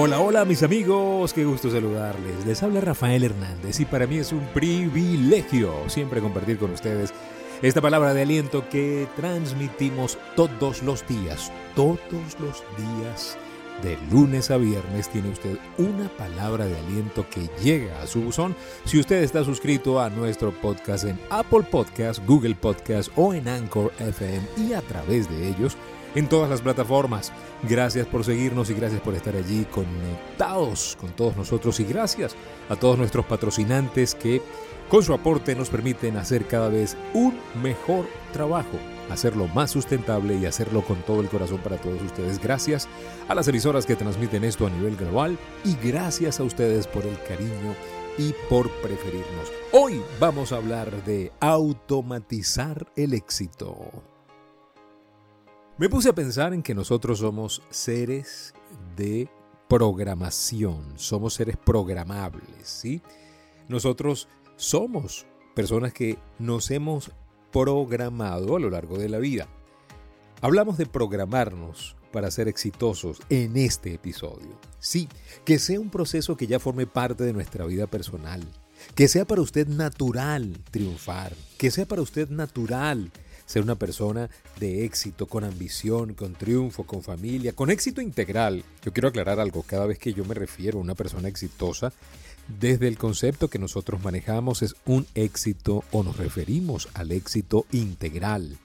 [0.00, 2.46] hola, hola mis amigos, qué gusto saludarles.
[2.46, 7.12] Les habla Rafael Hernández y para mí es un privilegio siempre compartir con ustedes
[7.62, 13.36] esta palabra de aliento que transmitimos todos los días, todos los días.
[13.82, 18.54] De lunes a viernes tiene usted una palabra de aliento que llega a su buzón
[18.84, 23.92] si usted está suscrito a nuestro podcast en Apple Podcast, Google Podcast o en Anchor
[23.98, 25.76] FM y a través de ellos
[26.18, 27.32] en todas las plataformas.
[27.62, 32.34] Gracias por seguirnos y gracias por estar allí conectados con todos nosotros y gracias
[32.68, 34.42] a todos nuestros patrocinantes que
[34.88, 38.78] con su aporte nos permiten hacer cada vez un mejor trabajo,
[39.10, 42.42] hacerlo más sustentable y hacerlo con todo el corazón para todos ustedes.
[42.42, 42.88] Gracias
[43.28, 47.16] a las emisoras que transmiten esto a nivel global y gracias a ustedes por el
[47.28, 47.76] cariño
[48.16, 49.52] y por preferirnos.
[49.70, 54.17] Hoy vamos a hablar de automatizar el éxito.
[55.78, 58.52] Me puse a pensar en que nosotros somos seres
[58.96, 59.28] de
[59.68, 63.00] programación, somos seres programables, ¿sí?
[63.68, 67.12] Nosotros somos personas que nos hemos
[67.52, 69.46] programado a lo largo de la vida.
[70.40, 74.58] Hablamos de programarnos para ser exitosos en este episodio.
[74.80, 75.08] Sí,
[75.44, 78.42] que sea un proceso que ya forme parte de nuestra vida personal,
[78.96, 83.12] que sea para usted natural triunfar, que sea para usted natural
[83.48, 84.28] ser una persona
[84.60, 88.62] de éxito, con ambición, con triunfo, con familia, con éxito integral.
[88.84, 91.90] Yo quiero aclarar algo, cada vez que yo me refiero a una persona exitosa,
[92.60, 98.58] desde el concepto que nosotros manejamos es un éxito o nos referimos al éxito integral,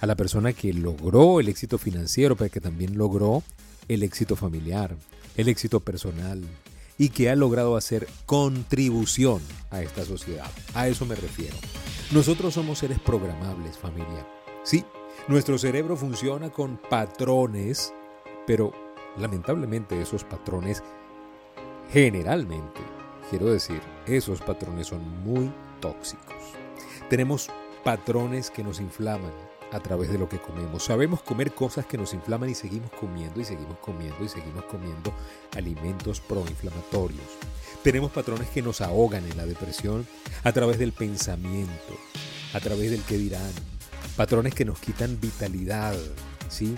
[0.00, 3.42] a la persona que logró el éxito financiero, pero que también logró
[3.88, 4.94] el éxito familiar,
[5.38, 6.42] el éxito personal,
[6.98, 10.50] y que ha logrado hacer contribución a esta sociedad.
[10.74, 11.56] A eso me refiero.
[12.10, 14.26] Nosotros somos seres programables, familia.
[14.64, 14.84] Sí,
[15.28, 17.94] nuestro cerebro funciona con patrones,
[18.46, 18.72] pero
[19.16, 20.82] lamentablemente esos patrones
[21.90, 22.80] generalmente,
[23.30, 26.36] quiero decir, esos patrones son muy tóxicos.
[27.08, 27.48] Tenemos
[27.84, 29.32] patrones que nos inflaman,
[29.72, 30.84] a través de lo que comemos.
[30.84, 35.12] Sabemos comer cosas que nos inflaman y seguimos comiendo y seguimos comiendo y seguimos comiendo
[35.56, 37.26] alimentos proinflamatorios.
[37.82, 40.06] Tenemos patrones que nos ahogan en la depresión
[40.44, 41.94] a través del pensamiento,
[42.52, 43.52] a través del que dirán.
[44.16, 45.94] Patrones que nos quitan vitalidad,
[46.48, 46.76] ¿sí?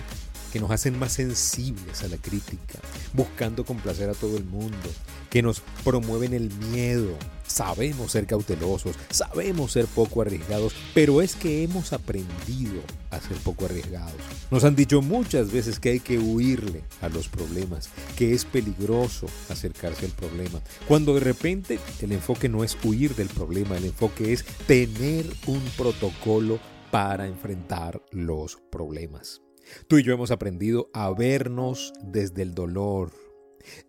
[0.51, 2.79] Que nos hacen más sensibles a la crítica,
[3.13, 4.89] buscando complacer a todo el mundo,
[5.29, 7.15] que nos promueven el miedo.
[7.47, 13.65] Sabemos ser cautelosos, sabemos ser poco arriesgados, pero es que hemos aprendido a ser poco
[13.65, 14.13] arriesgados.
[14.51, 19.27] Nos han dicho muchas veces que hay que huirle a los problemas, que es peligroso
[19.49, 24.33] acercarse al problema, cuando de repente el enfoque no es huir del problema, el enfoque
[24.33, 26.59] es tener un protocolo
[26.91, 29.41] para enfrentar los problemas.
[29.87, 33.11] Tú y yo hemos aprendido a vernos desde el dolor.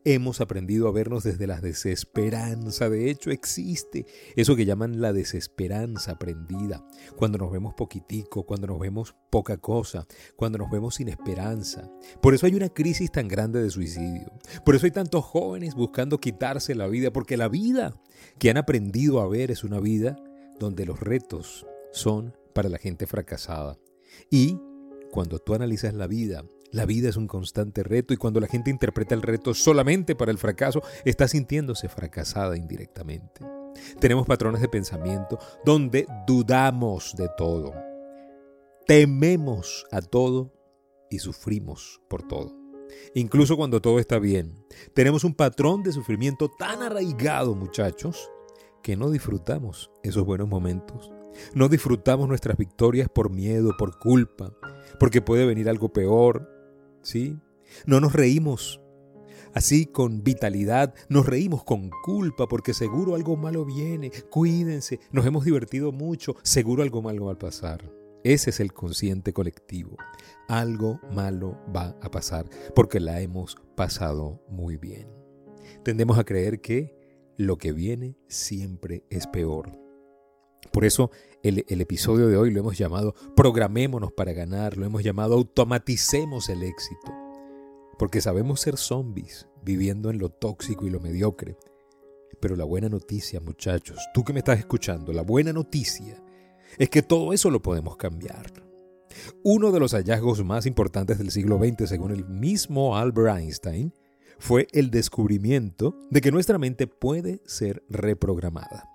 [0.04, 2.91] Hemos aprendido a vernos desde la desesperanza.
[2.91, 4.06] De hecho, existe
[4.37, 6.87] eso que llaman la desesperanza aprendida.
[7.16, 10.06] Cuando nos vemos poquitico, cuando nos vemos poca cosa,
[10.37, 11.91] cuando nos vemos sin esperanza.
[12.20, 14.31] Por eso hay una crisis tan grande de suicidio.
[14.64, 17.97] Por eso hay tantos jóvenes buscando quitarse la vida, porque la vida
[18.38, 20.16] que han aprendido a ver es una vida
[20.59, 23.78] donde los retos son para la gente fracasada.
[24.31, 24.59] Y
[25.12, 28.71] cuando tú analizas la vida, la vida es un constante reto y cuando la gente
[28.71, 33.45] interpreta el reto solamente para el fracaso, está sintiéndose fracasada indirectamente.
[34.00, 37.75] Tenemos patrones de pensamiento donde dudamos de todo,
[38.87, 40.55] tememos a todo
[41.11, 42.56] y sufrimos por todo.
[43.15, 48.31] Incluso cuando todo está bien, tenemos un patrón de sufrimiento tan arraigado, muchachos,
[48.83, 51.12] que no disfrutamos esos buenos momentos.
[51.55, 54.55] No disfrutamos nuestras victorias por miedo, por culpa,
[55.02, 56.48] porque puede venir algo peor,
[57.02, 57.36] ¿sí?
[57.86, 58.80] No nos reímos
[59.52, 65.44] así con vitalidad, nos reímos con culpa porque seguro algo malo viene, cuídense, nos hemos
[65.44, 67.82] divertido mucho, seguro algo malo va a pasar.
[68.22, 69.96] Ese es el consciente colectivo.
[70.46, 75.08] Algo malo va a pasar porque la hemos pasado muy bien.
[75.82, 76.96] Tendemos a creer que
[77.37, 79.81] lo que viene siempre es peor.
[80.70, 81.11] Por eso
[81.43, 86.62] el, episodio de hoy lo hemos llamado Programémonos para ganar, lo hemos llamado Automaticemos el
[86.62, 87.12] éxito.
[87.99, 91.56] Porque sabemos ser zombies viviendo en lo tóxico y lo mediocre.
[92.41, 96.23] Pero la buena noticia, muchachos, tú que me estás escuchando, la buena noticia
[96.79, 98.53] es que todo eso lo podemos cambiar.
[99.43, 103.93] Uno de los hallazgos más importantes del siglo XX, según el mismo Albert Einstein,
[104.38, 108.88] fue el descubrimiento de que nuestra mente puede ser reprogramada.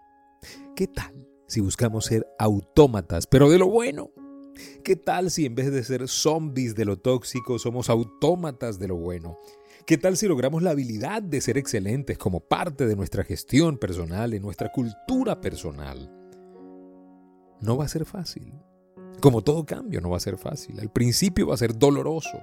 [0.75, 4.11] ¿Qué tal si buscamos ser autómatas, pero de lo bueno.
[4.83, 8.95] ¿Qué tal si en vez de ser zombies de lo tóxico somos autómatas de lo
[8.95, 9.37] bueno?
[9.85, 14.33] ¿Qué tal si logramos la habilidad de ser excelentes como parte de nuestra gestión personal,
[14.33, 16.11] en nuestra cultura personal?
[17.61, 18.53] No va a ser fácil.
[19.21, 20.79] Como todo cambio, no va a ser fácil.
[20.79, 22.39] Al principio va a ser doloroso.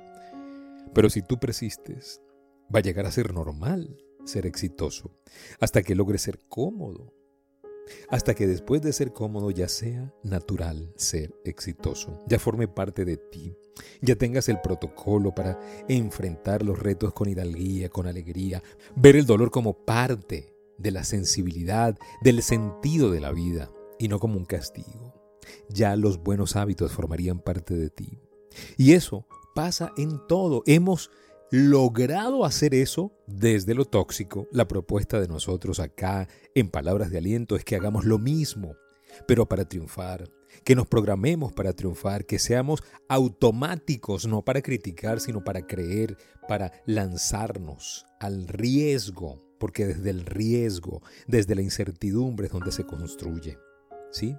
[0.95, 2.21] Pero si tú persistes,
[2.75, 5.19] va a llegar a ser normal ser exitoso,
[5.61, 7.13] hasta que logres ser cómodo,
[8.09, 13.17] hasta que después de ser cómodo ya sea natural ser exitoso, ya forme parte de
[13.17, 13.57] ti,
[14.01, 15.59] ya tengas el protocolo para
[15.89, 18.63] enfrentar los retos con hidalguía, con alegría,
[18.95, 24.19] ver el dolor como parte de la sensibilidad, del sentido de la vida y no
[24.19, 25.15] como un castigo.
[25.69, 28.19] Ya los buenos hábitos formarían parte de ti.
[28.77, 30.63] Y eso pasa en todo.
[30.67, 31.11] Hemos
[31.55, 37.55] logrado hacer eso desde lo tóxico, la propuesta de nosotros acá en palabras de aliento
[37.55, 38.75] es que hagamos lo mismo,
[39.29, 40.29] pero para triunfar,
[40.65, 46.17] que nos programemos para triunfar, que seamos automáticos, no para criticar, sino para creer,
[46.49, 53.59] para lanzarnos al riesgo, porque desde el riesgo, desde la incertidumbre es donde se construye.
[54.11, 54.37] ¿Sí?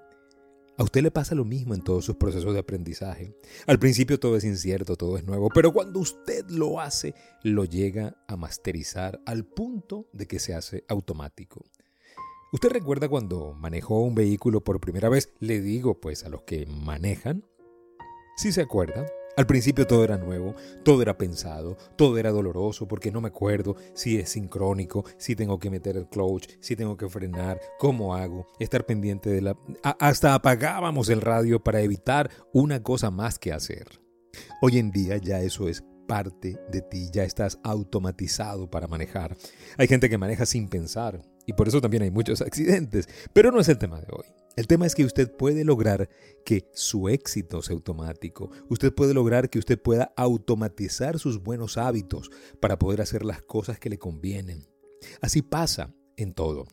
[0.77, 3.33] A usted le pasa lo mismo en todos sus procesos de aprendizaje.
[3.65, 8.17] Al principio todo es incierto, todo es nuevo, pero cuando usted lo hace, lo llega
[8.27, 11.63] a masterizar al punto de que se hace automático.
[12.51, 15.33] ¿Usted recuerda cuando manejó un vehículo por primera vez?
[15.39, 17.45] Le digo pues a los que manejan.
[18.35, 19.05] Si se acuerda,
[19.37, 23.75] al principio todo era nuevo, todo era pensado, todo era doloroso porque no me acuerdo
[23.93, 28.47] si es sincrónico, si tengo que meter el clutch, si tengo que frenar, cómo hago,
[28.59, 29.57] estar pendiente de la...
[29.99, 34.01] hasta apagábamos el radio para evitar una cosa más que hacer.
[34.61, 39.35] Hoy en día ya eso es parte de ti, ya estás automatizado para manejar.
[39.77, 43.59] Hay gente que maneja sin pensar y por eso también hay muchos accidentes, pero no
[43.59, 44.25] es el tema de hoy.
[44.55, 46.09] El tema es que usted puede lograr
[46.45, 48.51] que su éxito sea automático.
[48.69, 52.31] Usted puede lograr que usted pueda automatizar sus buenos hábitos
[52.61, 54.65] para poder hacer las cosas que le convienen.
[55.21, 56.65] Así pasa en todo.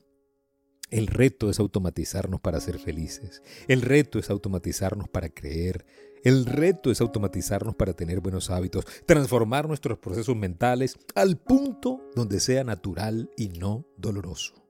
[0.90, 3.42] El reto es automatizarnos para ser felices.
[3.66, 5.86] El reto es automatizarnos para creer.
[6.22, 12.38] El reto es automatizarnos para tener buenos hábitos, transformar nuestros procesos mentales al punto donde
[12.38, 14.61] sea natural y no doloroso.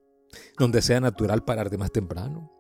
[0.59, 2.53] Donde sea natural pararte más temprano,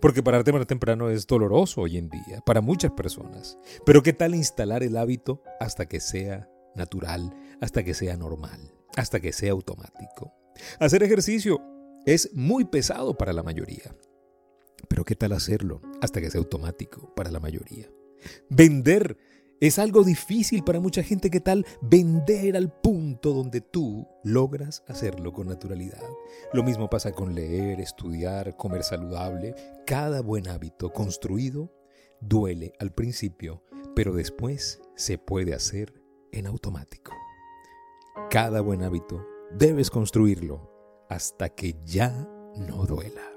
[0.00, 3.58] porque pararte más temprano es doloroso hoy en día para muchas personas.
[3.84, 9.20] Pero ¿qué tal instalar el hábito hasta que sea natural, hasta que sea normal, hasta
[9.20, 10.32] que sea automático?
[10.78, 11.60] Hacer ejercicio
[12.06, 13.94] es muy pesado para la mayoría.
[14.88, 17.90] Pero ¿qué tal hacerlo hasta que sea automático para la mayoría?
[18.48, 19.16] Vender
[19.60, 21.30] es algo difícil para mucha gente.
[21.30, 26.02] ¿Qué tal vender al punto donde tú logras hacerlo con naturalidad?
[26.54, 29.54] Lo mismo pasa con leer, estudiar, comer saludable.
[29.86, 31.70] Cada buen hábito construido
[32.20, 33.62] duele al principio,
[33.94, 35.92] pero después se puede hacer
[36.32, 37.12] en automático.
[38.30, 39.26] Cada buen hábito
[39.58, 40.70] debes construirlo
[41.10, 43.29] hasta que ya no duela.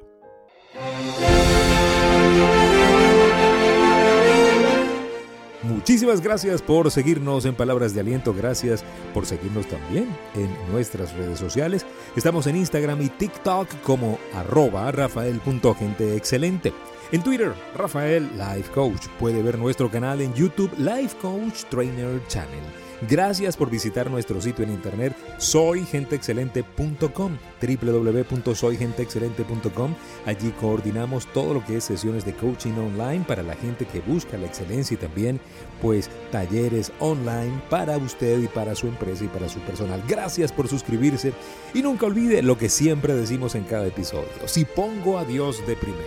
[5.94, 11.38] Muchísimas gracias por seguirnos en Palabras de Aliento, gracias por seguirnos también en nuestras redes
[11.38, 11.86] sociales.
[12.16, 16.74] Estamos en Instagram y TikTok como arroba rafael.genteexcelente.
[17.12, 19.06] En Twitter, Rafael Life Coach.
[19.20, 22.83] Puede ver nuestro canal en YouTube Life Coach Trainer Channel.
[23.10, 29.96] Gracias por visitar nuestro sitio en internet soygenteexcelente.com, www.soygenteexcelente.com.
[30.26, 34.38] Allí coordinamos todo lo que es sesiones de coaching online para la gente que busca
[34.38, 35.40] la excelencia y también
[35.82, 40.02] pues talleres online para usted y para su empresa y para su personal.
[40.08, 41.34] Gracias por suscribirse
[41.74, 44.30] y nunca olvide lo que siempre decimos en cada episodio.
[44.46, 46.04] Si pongo a Dios de primero,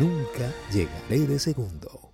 [0.00, 2.09] nunca llegaré de segundo.